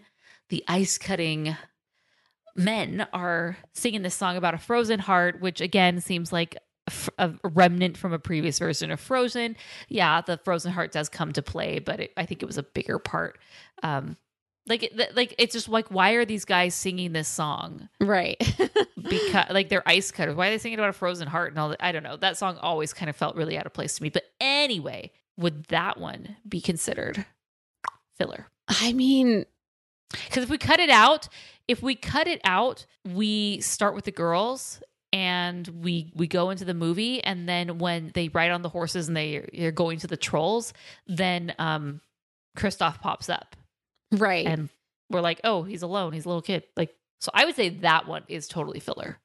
[0.49, 1.56] the ice cutting
[2.56, 6.58] men are singing this song about a frozen heart which again seems like
[7.17, 9.56] a remnant from a previous version of frozen
[9.89, 12.63] yeah the frozen heart does come to play but it, i think it was a
[12.63, 13.39] bigger part
[13.82, 14.15] um
[14.67, 18.38] like like it's just like why are these guys singing this song right.
[19.10, 20.36] because like they're ice cutters.
[20.36, 21.84] Why are they singing about a frozen heart and all that?
[21.84, 22.17] I don't know.
[22.17, 24.10] That song always kind of felt really out of place to me.
[24.10, 27.26] But anyway, would that one be considered
[28.17, 28.48] filler?
[28.67, 29.45] I mean,
[30.26, 31.28] Because if we cut it out,
[31.67, 34.82] if we cut it out, we start with the girls
[35.15, 39.08] and we we go into the movie, and then when they ride on the horses
[39.08, 40.73] and they they're going to the trolls,
[41.08, 42.01] then um
[42.58, 43.56] Kristoff pops up
[44.12, 44.45] right.
[44.45, 44.69] and
[45.10, 46.12] we're like, oh, he's alone.
[46.13, 46.63] He's a little kid.
[46.75, 49.17] Like, so I would say that one is totally filler.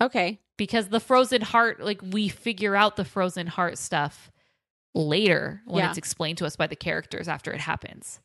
[0.00, 0.40] Okay.
[0.56, 4.30] because the frozen heart, like we figure out the frozen heart stuff
[4.94, 5.88] later when Yeah.
[5.90, 8.20] it's explained to us by the characters after it happens.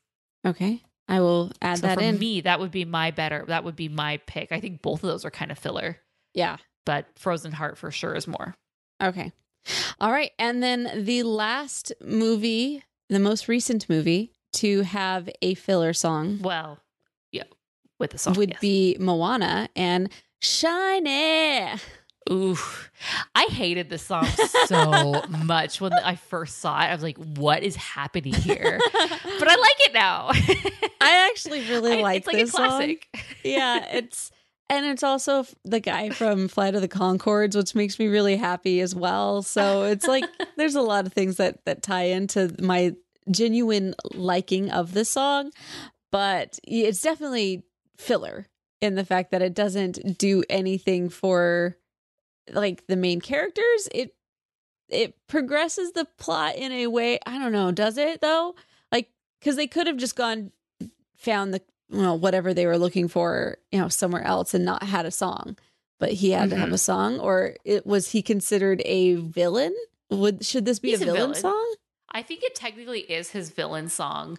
[0.45, 0.81] Okay.
[1.07, 2.17] I will add so that for in.
[2.19, 3.45] me, that would be my better.
[3.47, 4.51] That would be my pick.
[4.51, 5.97] I think both of those are kind of filler,
[6.33, 6.57] yeah.
[6.87, 8.55] But frozen heart for sure is more.
[9.03, 9.31] Okay.
[9.99, 10.31] All right.
[10.39, 16.79] And then the last movie, the most recent movie to have a filler song Well,
[17.31, 17.43] yeah,
[17.99, 18.59] with the song would yes.
[18.61, 21.73] be Moana and Shiny.
[22.29, 22.57] Ooh,
[23.35, 24.25] I hated this song
[24.65, 26.85] so much when I first saw it.
[26.85, 30.29] I was like, "What is happening here?" but I like it now.
[31.01, 33.07] I actually really I- like it's like this a classic.
[33.15, 33.23] song.
[33.43, 34.31] Yeah, it's
[34.69, 38.81] and it's also the guy from Flight of the Conchords, which makes me really happy
[38.81, 39.41] as well.
[39.41, 40.25] So it's like
[40.57, 42.93] there's a lot of things that that tie into my
[43.31, 45.51] genuine liking of this song,
[46.11, 47.63] but it's definitely
[47.97, 48.47] filler
[48.81, 51.77] in the fact that it doesn't do anything for
[52.51, 53.87] like the main characters.
[53.93, 54.15] It
[54.89, 57.19] it progresses the plot in a way.
[57.25, 57.71] I don't know.
[57.71, 58.55] Does it though?
[58.91, 60.51] Like because they could have just gone
[61.15, 65.05] found the well whatever they were looking for you know somewhere else and not had
[65.05, 65.57] a song
[65.99, 66.73] but he had to have Mhm.
[66.73, 69.75] a song or it was he considered a villain
[70.09, 71.35] would should this be a a villain, villain.
[71.35, 71.75] song
[72.09, 74.37] I think it technically is his villain song.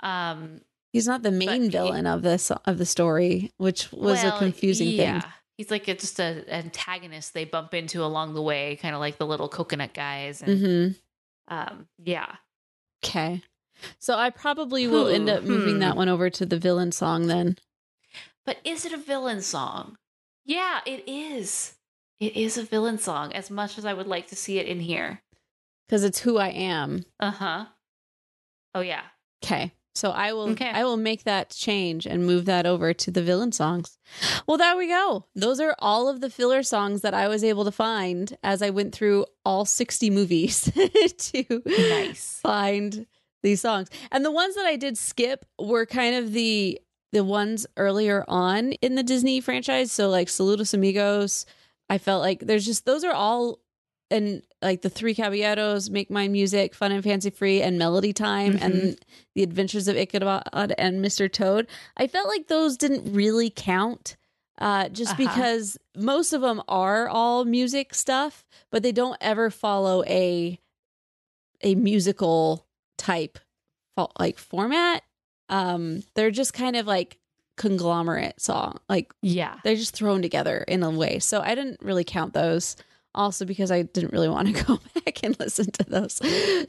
[0.00, 4.36] Um, he's not the main he- villain of this of the story which was well,
[4.36, 5.20] a confusing yeah.
[5.20, 9.00] thing He's like a, just a antagonist they bump into along the way, kind of
[9.00, 10.40] like the little coconut guys.
[10.42, 11.54] And mm-hmm.
[11.54, 12.36] um, yeah,
[13.04, 13.42] okay
[13.98, 15.80] so i probably will end up moving Hmm.
[15.80, 17.56] that one over to the villain song then
[18.44, 19.96] but is it a villain song?
[20.44, 21.74] Yeah, it is.
[22.18, 23.32] It is a villain song.
[23.32, 25.22] As much as I would like to see it in here.
[25.86, 27.64] because it's who i am Uh huh.
[28.74, 29.02] Oh yeah.
[29.44, 29.70] Okay.
[29.94, 30.70] So I will Okay.
[30.70, 33.96] I will make that change and move that over to the villain songs.
[34.48, 35.26] Well, there we go.
[35.36, 38.70] Those are all of the filler songs that I was able to find as I
[38.70, 40.62] went through all 60 movies
[41.18, 42.40] to Nice.
[42.42, 43.06] find
[43.42, 43.88] these songs.
[44.10, 46.80] And the ones that I did skip were kind of the
[47.12, 51.44] the ones earlier on in the Disney franchise, so like Saludos Amigos.
[51.90, 53.58] I felt like there's just those are all
[54.10, 58.54] and like the Three Caballeros, Make Mine Music, Fun and Fancy Free, and Melody Time,
[58.54, 58.64] Mm-hmm.
[58.64, 58.98] and
[59.34, 61.30] The Adventures of Ichabod and Mr.
[61.32, 61.66] Toad.
[61.96, 64.16] I felt like those didn't really count,
[64.58, 65.24] uh, just Uh-huh.
[65.28, 70.58] because most of them are all music stuff, but they don't ever follow a
[71.62, 72.66] a musical
[73.02, 73.38] type
[74.18, 75.02] like format.
[75.48, 77.18] Um, they're just kind of like
[77.56, 79.58] conglomerate song, like Yeah.
[79.64, 81.18] they're just thrown together in a way.
[81.18, 82.76] So I didn't really count those.
[83.14, 86.18] Also because I didn't really want to go back and listen to those.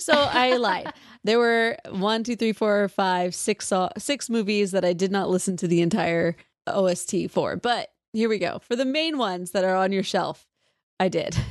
[0.03, 0.91] So I lied.
[1.23, 5.55] There were one, two, three, four, five, six, six movies that I did not listen
[5.57, 6.35] to the entire
[6.67, 7.55] OST for.
[7.55, 8.59] But here we go.
[8.59, 10.45] For the main ones that are on your shelf,
[10.99, 11.35] I did.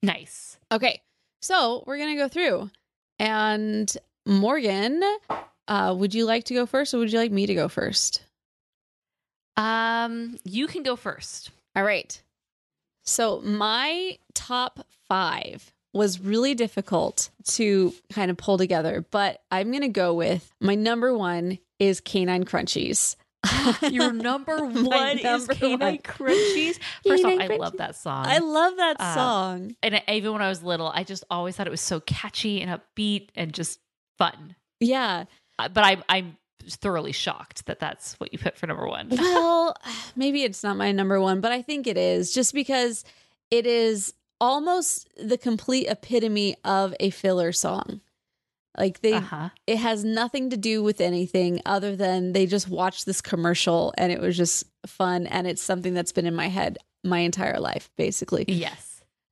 [0.00, 0.58] Nice.
[0.70, 1.02] Okay,
[1.42, 2.70] so we're gonna go through,
[3.18, 3.92] and
[4.28, 5.02] Morgan,
[5.66, 8.22] uh, would you like to go first, or would you like me to go first?
[9.56, 11.50] Um, you can go first.
[11.74, 12.20] All right.
[13.04, 19.88] So my top five was really difficult to kind of pull together, but I'm gonna
[19.88, 23.16] go with my number one is Canine Crunchies.
[23.90, 25.98] Your number one is Canine one.
[25.98, 26.78] Crunchies.
[27.06, 28.26] First off, I love that song.
[28.26, 29.76] I love that Uh, song.
[29.82, 32.60] and I- even when I was little, I just always thought it was so catchy
[32.60, 33.80] and upbeat and just
[34.18, 34.56] fun.
[34.80, 35.24] Yeah.
[35.58, 36.36] Uh, But I'm I'm
[36.68, 39.08] thoroughly shocked that that's what you put for number one.
[39.16, 39.74] Well,
[40.16, 43.04] maybe it's not my number one, but I think it is just because
[43.50, 48.00] it is almost the complete epitome of a filler song.
[48.76, 49.48] Like they, Uh-huh.
[49.66, 54.12] it has nothing to do with anything other than they just watched this commercial and
[54.12, 55.26] it was just fun.
[55.26, 58.44] And it's something that's been in my head my entire life, basically.
[58.46, 58.87] Yes.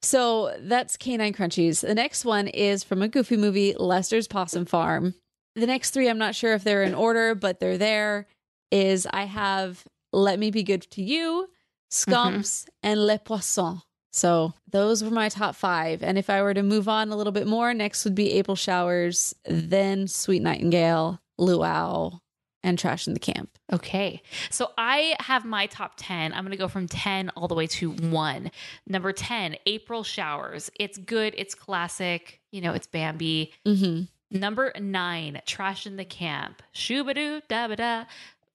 [0.07, 1.81] So that's Canine Crunchies.
[1.81, 5.17] The next one is from a goofy movie, Lester's Possum Farm.
[5.57, 8.29] The next three, I'm not sure if they're in order, but they're there.
[8.71, 11.49] Is I have Let Me Be Good to You,
[11.91, 12.71] Skumps, mm-hmm.
[12.85, 13.83] and Le Poisson.
[14.13, 16.05] So those were my top five.
[16.05, 18.55] And if I were to move on a little bit more, next would be April
[18.55, 22.21] Showers, then Sweet Nightingale, Luau,
[22.63, 23.51] and Trash in the Camp.
[23.73, 24.23] Okay.
[24.51, 26.33] So I have my top 10.
[26.33, 28.51] I'm going to go from 10 all the way to 1.
[28.87, 30.71] Number 10, April Showers.
[30.79, 33.53] It's good, it's classic, you know, it's Bambi.
[33.65, 34.39] Mm-hmm.
[34.39, 36.63] Number 9, Trash in the Camp.
[36.75, 38.05] Shoobadoo da ba da.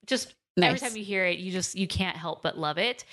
[0.06, 3.04] Just every time you hear it, you just you can't help but love it.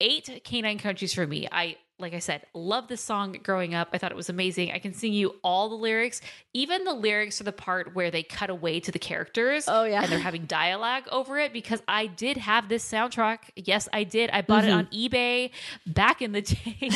[0.00, 1.46] Eight Canine Crunchies for me.
[1.52, 3.88] I like I said, love this song growing up.
[3.92, 4.72] I thought it was amazing.
[4.72, 6.20] I can sing you all the lyrics,
[6.54, 9.66] even the lyrics to the part where they cut away to the characters.
[9.68, 10.02] Oh, yeah.
[10.02, 13.38] And they're having dialogue over it because I did have this soundtrack.
[13.56, 14.30] Yes, I did.
[14.30, 15.14] I bought it on Mm-hmm.
[15.14, 15.50] eBay
[15.86, 16.90] back in the day.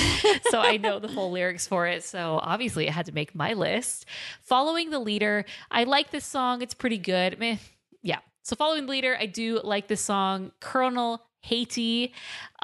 [0.50, 2.02] so I know the full lyrics for it.
[2.04, 4.06] So obviously I had to make my list.
[4.42, 6.62] Following the leader, I like this song.
[6.62, 7.38] It's pretty good.
[7.38, 7.56] Meh.
[8.02, 8.18] Yeah.
[8.42, 10.52] So following the leader, I do like this song.
[10.60, 12.12] Colonel Hathi.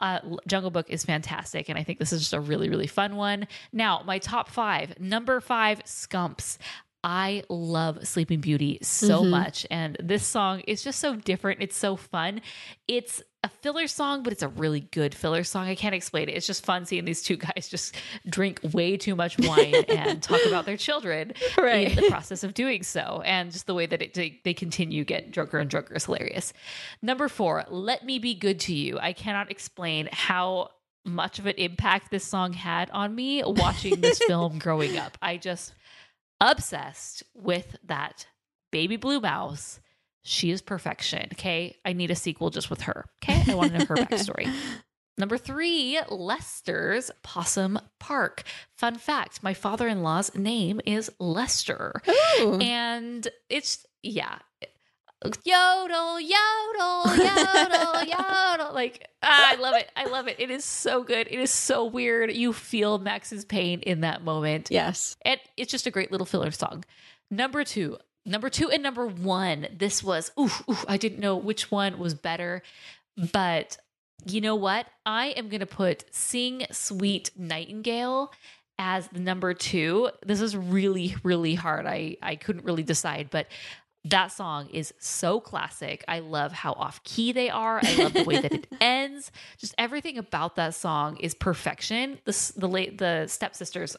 [0.00, 3.16] Uh, Jungle Book is fantastic, and I think this is just a really, really fun
[3.16, 3.46] one.
[3.72, 4.98] Now, my top five.
[4.98, 6.58] Number five, Skumps.
[7.02, 9.30] I love Sleeping Beauty so mm-hmm.
[9.30, 11.62] much, and this song is just so different.
[11.62, 12.42] It's so fun.
[12.86, 15.66] It's a filler song, but it's a really good filler song.
[15.66, 16.32] I can't explain it.
[16.32, 17.94] It's just fun seeing these two guys just
[18.28, 21.90] drink way too much wine and talk about their children Right.
[21.90, 25.04] in the process of doing so, and just the way that it, they, they continue
[25.04, 26.52] get drunker and drunker is hilarious.
[27.00, 30.70] Number four, "Let Me Be Good to You." I cannot explain how
[31.04, 35.16] much of an impact this song had on me watching this film growing up.
[35.22, 35.74] I just
[36.40, 38.26] obsessed with that
[38.70, 39.80] baby blue mouse.
[40.22, 41.28] She is perfection.
[41.32, 41.76] Okay.
[41.84, 43.06] I need a sequel just with her.
[43.22, 43.50] Okay.
[43.50, 44.52] I want to know her backstory.
[45.18, 48.42] Number three, Lester's Possum Park.
[48.76, 52.00] Fun fact my father in law's name is Lester.
[52.40, 52.58] Ooh.
[52.58, 54.38] And it's, yeah.
[55.44, 58.72] Yodel, yodel, yodel, yodel.
[58.72, 59.90] Like, ah, I love it.
[59.94, 60.36] I love it.
[60.38, 61.26] It is so good.
[61.30, 62.32] It is so weird.
[62.32, 64.68] You feel Max's pain in that moment.
[64.70, 65.16] yes.
[65.22, 66.84] And it's just a great little filler song.
[67.30, 69.68] Number two, number two and number one.
[69.76, 72.62] This was, oof, oof, I didn't know which one was better,
[73.32, 73.76] but
[74.24, 74.86] you know what?
[75.04, 78.32] I am going to put Sing Sweet Nightingale
[78.78, 80.10] as the number two.
[80.24, 81.86] This is really, really hard.
[81.86, 83.46] I, I couldn't really decide, but
[84.04, 86.04] that song is so classic.
[86.08, 87.80] I love how off key they are.
[87.82, 89.30] I love the way that it ends.
[89.58, 92.18] Just everything about that song is perfection.
[92.24, 93.96] The the late the stepsisters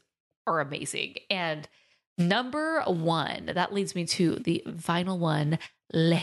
[0.48, 1.18] are amazing.
[1.30, 1.68] And
[2.18, 5.60] number one, that leads me to the final one,
[5.94, 6.22] Le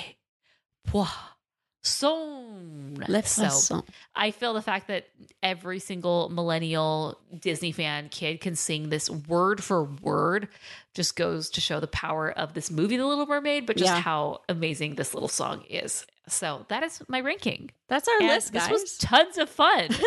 [1.82, 3.04] Poisson.
[3.08, 3.82] Le So Poisson.
[4.14, 5.08] I feel the fact that
[5.42, 10.48] every single millennial Disney fan kid can sing this word for word
[10.94, 14.00] just goes to show the power of this movie, The Little Mermaid, but just Yeah.
[14.00, 16.04] how amazing this little song is.
[16.26, 17.70] So that is my ranking.
[17.88, 18.70] That's our And list, this guys.
[18.70, 19.88] was tons of fun.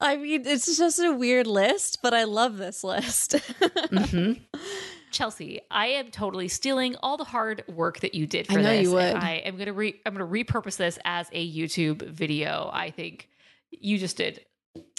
[0.00, 3.32] I mean, it's just a weird list, but I love this list.
[3.86, 4.40] Mhm.
[5.16, 8.68] Chelsea, I am totally stealing all the hard work that you did I for know
[8.68, 8.82] this.
[8.84, 9.14] you would.
[9.14, 12.68] I am gonna re- I'm gonna repurpose this as a YouTube video.
[12.72, 13.28] I think
[13.70, 14.44] you just did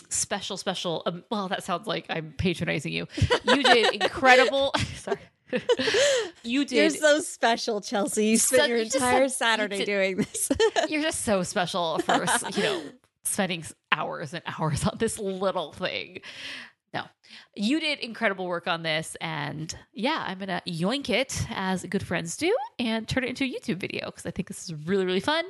[0.09, 1.03] special, special.
[1.05, 3.07] Um, well, that sounds like I'm patronizing you.
[3.45, 4.73] You did incredible.
[4.95, 5.19] sorry,
[6.43, 6.71] you did.
[6.75, 8.25] You're so special, Chelsea.
[8.25, 10.49] You spent So- your you entire Saturday did- doing this.
[10.89, 12.81] You're just so special for you know
[13.23, 16.21] spending hours and hours on this little thing.
[17.57, 22.37] You did incredible work on this, and yeah, I'm gonna yoink it as good friends
[22.37, 25.19] do and turn it into a YouTube video because I think this is really really
[25.19, 25.45] fun,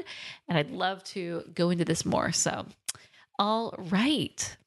[0.48, 2.32] and I'd love to go into this more.
[2.32, 2.66] So,
[3.40, 4.58] all right,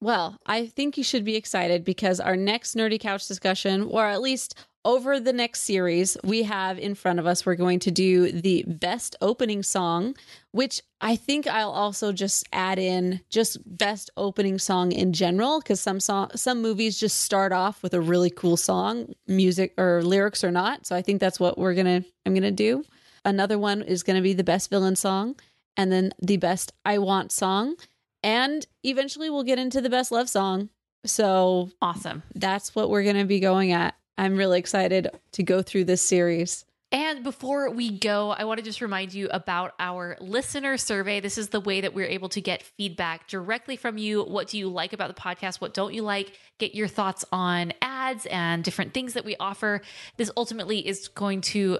[0.00, 4.20] Well, I think you should be excited because our next Nerdy Couch discussion, or at
[4.20, 8.32] least over the next series we have in front of us, we're going to do
[8.32, 10.16] the best opening song,
[10.50, 15.80] which I think I'll also just add in just best opening song in general because
[15.80, 20.42] some song some movies just start off with a really cool song, music or lyrics
[20.44, 20.86] or not.
[20.86, 22.84] So I think that's what we're gonna I'm gonna do.
[23.24, 25.36] Another one is gonna be the best villain song,
[25.76, 27.76] and then the best I want song
[28.22, 30.68] and eventually we'll get into the best love song.
[31.04, 32.22] So awesome.
[32.34, 33.94] that's what we're going to be going at.
[34.18, 36.64] I'm really excited to go through this series.
[36.92, 41.20] And before we go, I want to just remind you about our listener survey.
[41.20, 44.22] This is the way that we're able to get feedback directly from you.
[44.22, 45.58] What do you like about the podcast?
[45.58, 46.36] What don't you like?
[46.58, 49.80] Get your thoughts on ads and different things that we offer.
[50.18, 51.78] This ultimately is going to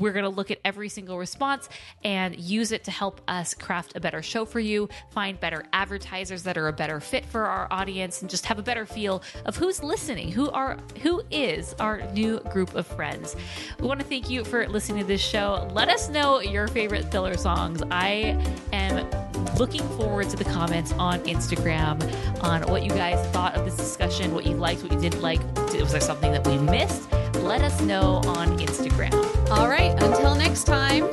[0.00, 1.68] we're going to look at every single response
[2.04, 6.42] and use it to help us craft a better show for you, find better advertisers
[6.44, 9.56] that are a better fit for our audience, and just have a better feel of
[9.56, 13.36] who's listening, who are who is our new group of friends.
[13.80, 15.68] We want to thank you for listening to this show.
[15.72, 17.82] Let us know your favorite filler songs.
[17.90, 18.40] I
[18.72, 19.08] am
[19.56, 22.02] looking forward to the comments on Instagram
[22.42, 25.40] on what you guys thought of this discussion, what you liked, what you didn't like.
[25.56, 27.10] Was there something that we missed?
[27.36, 29.12] Let us know on Instagram.
[29.50, 31.04] All right, until next time,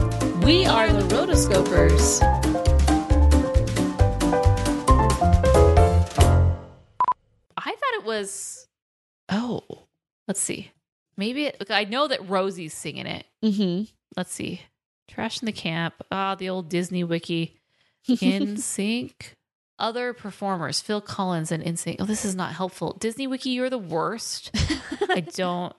[0.42, 2.22] we are the Rotoscopers.
[7.58, 8.68] I thought it was.
[9.30, 9.62] Oh,
[10.28, 10.72] let's see.
[11.18, 13.26] Maybe it, I know that Rosie's singing it.
[13.44, 13.84] Mm-hmm.
[14.18, 14.62] Let's see.
[15.08, 15.94] Trash in the camp.
[16.12, 17.60] Ah, the old Disney wiki.
[18.10, 19.14] NSYNC.
[19.80, 22.98] other performers, Phil Collins and NSYNC Oh, this is not helpful.
[23.00, 24.52] Disney Wiki, you're the worst.
[25.10, 25.74] I don't.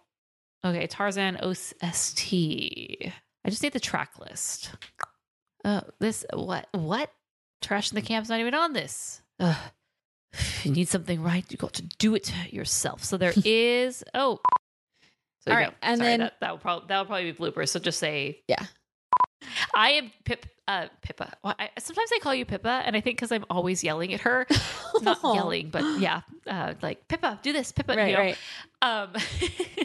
[0.65, 2.33] Okay, Tarzan OST.
[2.33, 4.71] I just need the track list.
[5.65, 7.11] Oh, this what what?
[7.61, 9.21] Trash in the camp's not even on this.
[9.41, 9.57] Ugh.
[10.33, 13.05] If you need something right, you got to do it yourself.
[13.05, 14.05] So there is.
[14.15, 14.41] Oh,
[15.41, 15.77] so All you right, go.
[15.83, 17.69] and Sorry, then- that, that will probably that will probably be bloopers.
[17.69, 18.65] So just say Yeah.
[19.75, 20.47] I am Pip.
[20.67, 21.31] Uh, Pippa.
[21.45, 24.21] Well, I, sometimes I call you Pippa, and I think because I'm always yelling at
[24.23, 24.47] her,
[25.03, 27.95] not yelling, but yeah, uh, like Pippa, do this, Pippa.
[27.95, 28.21] Right, you know?
[28.21, 28.39] right.
[28.81, 29.13] Um,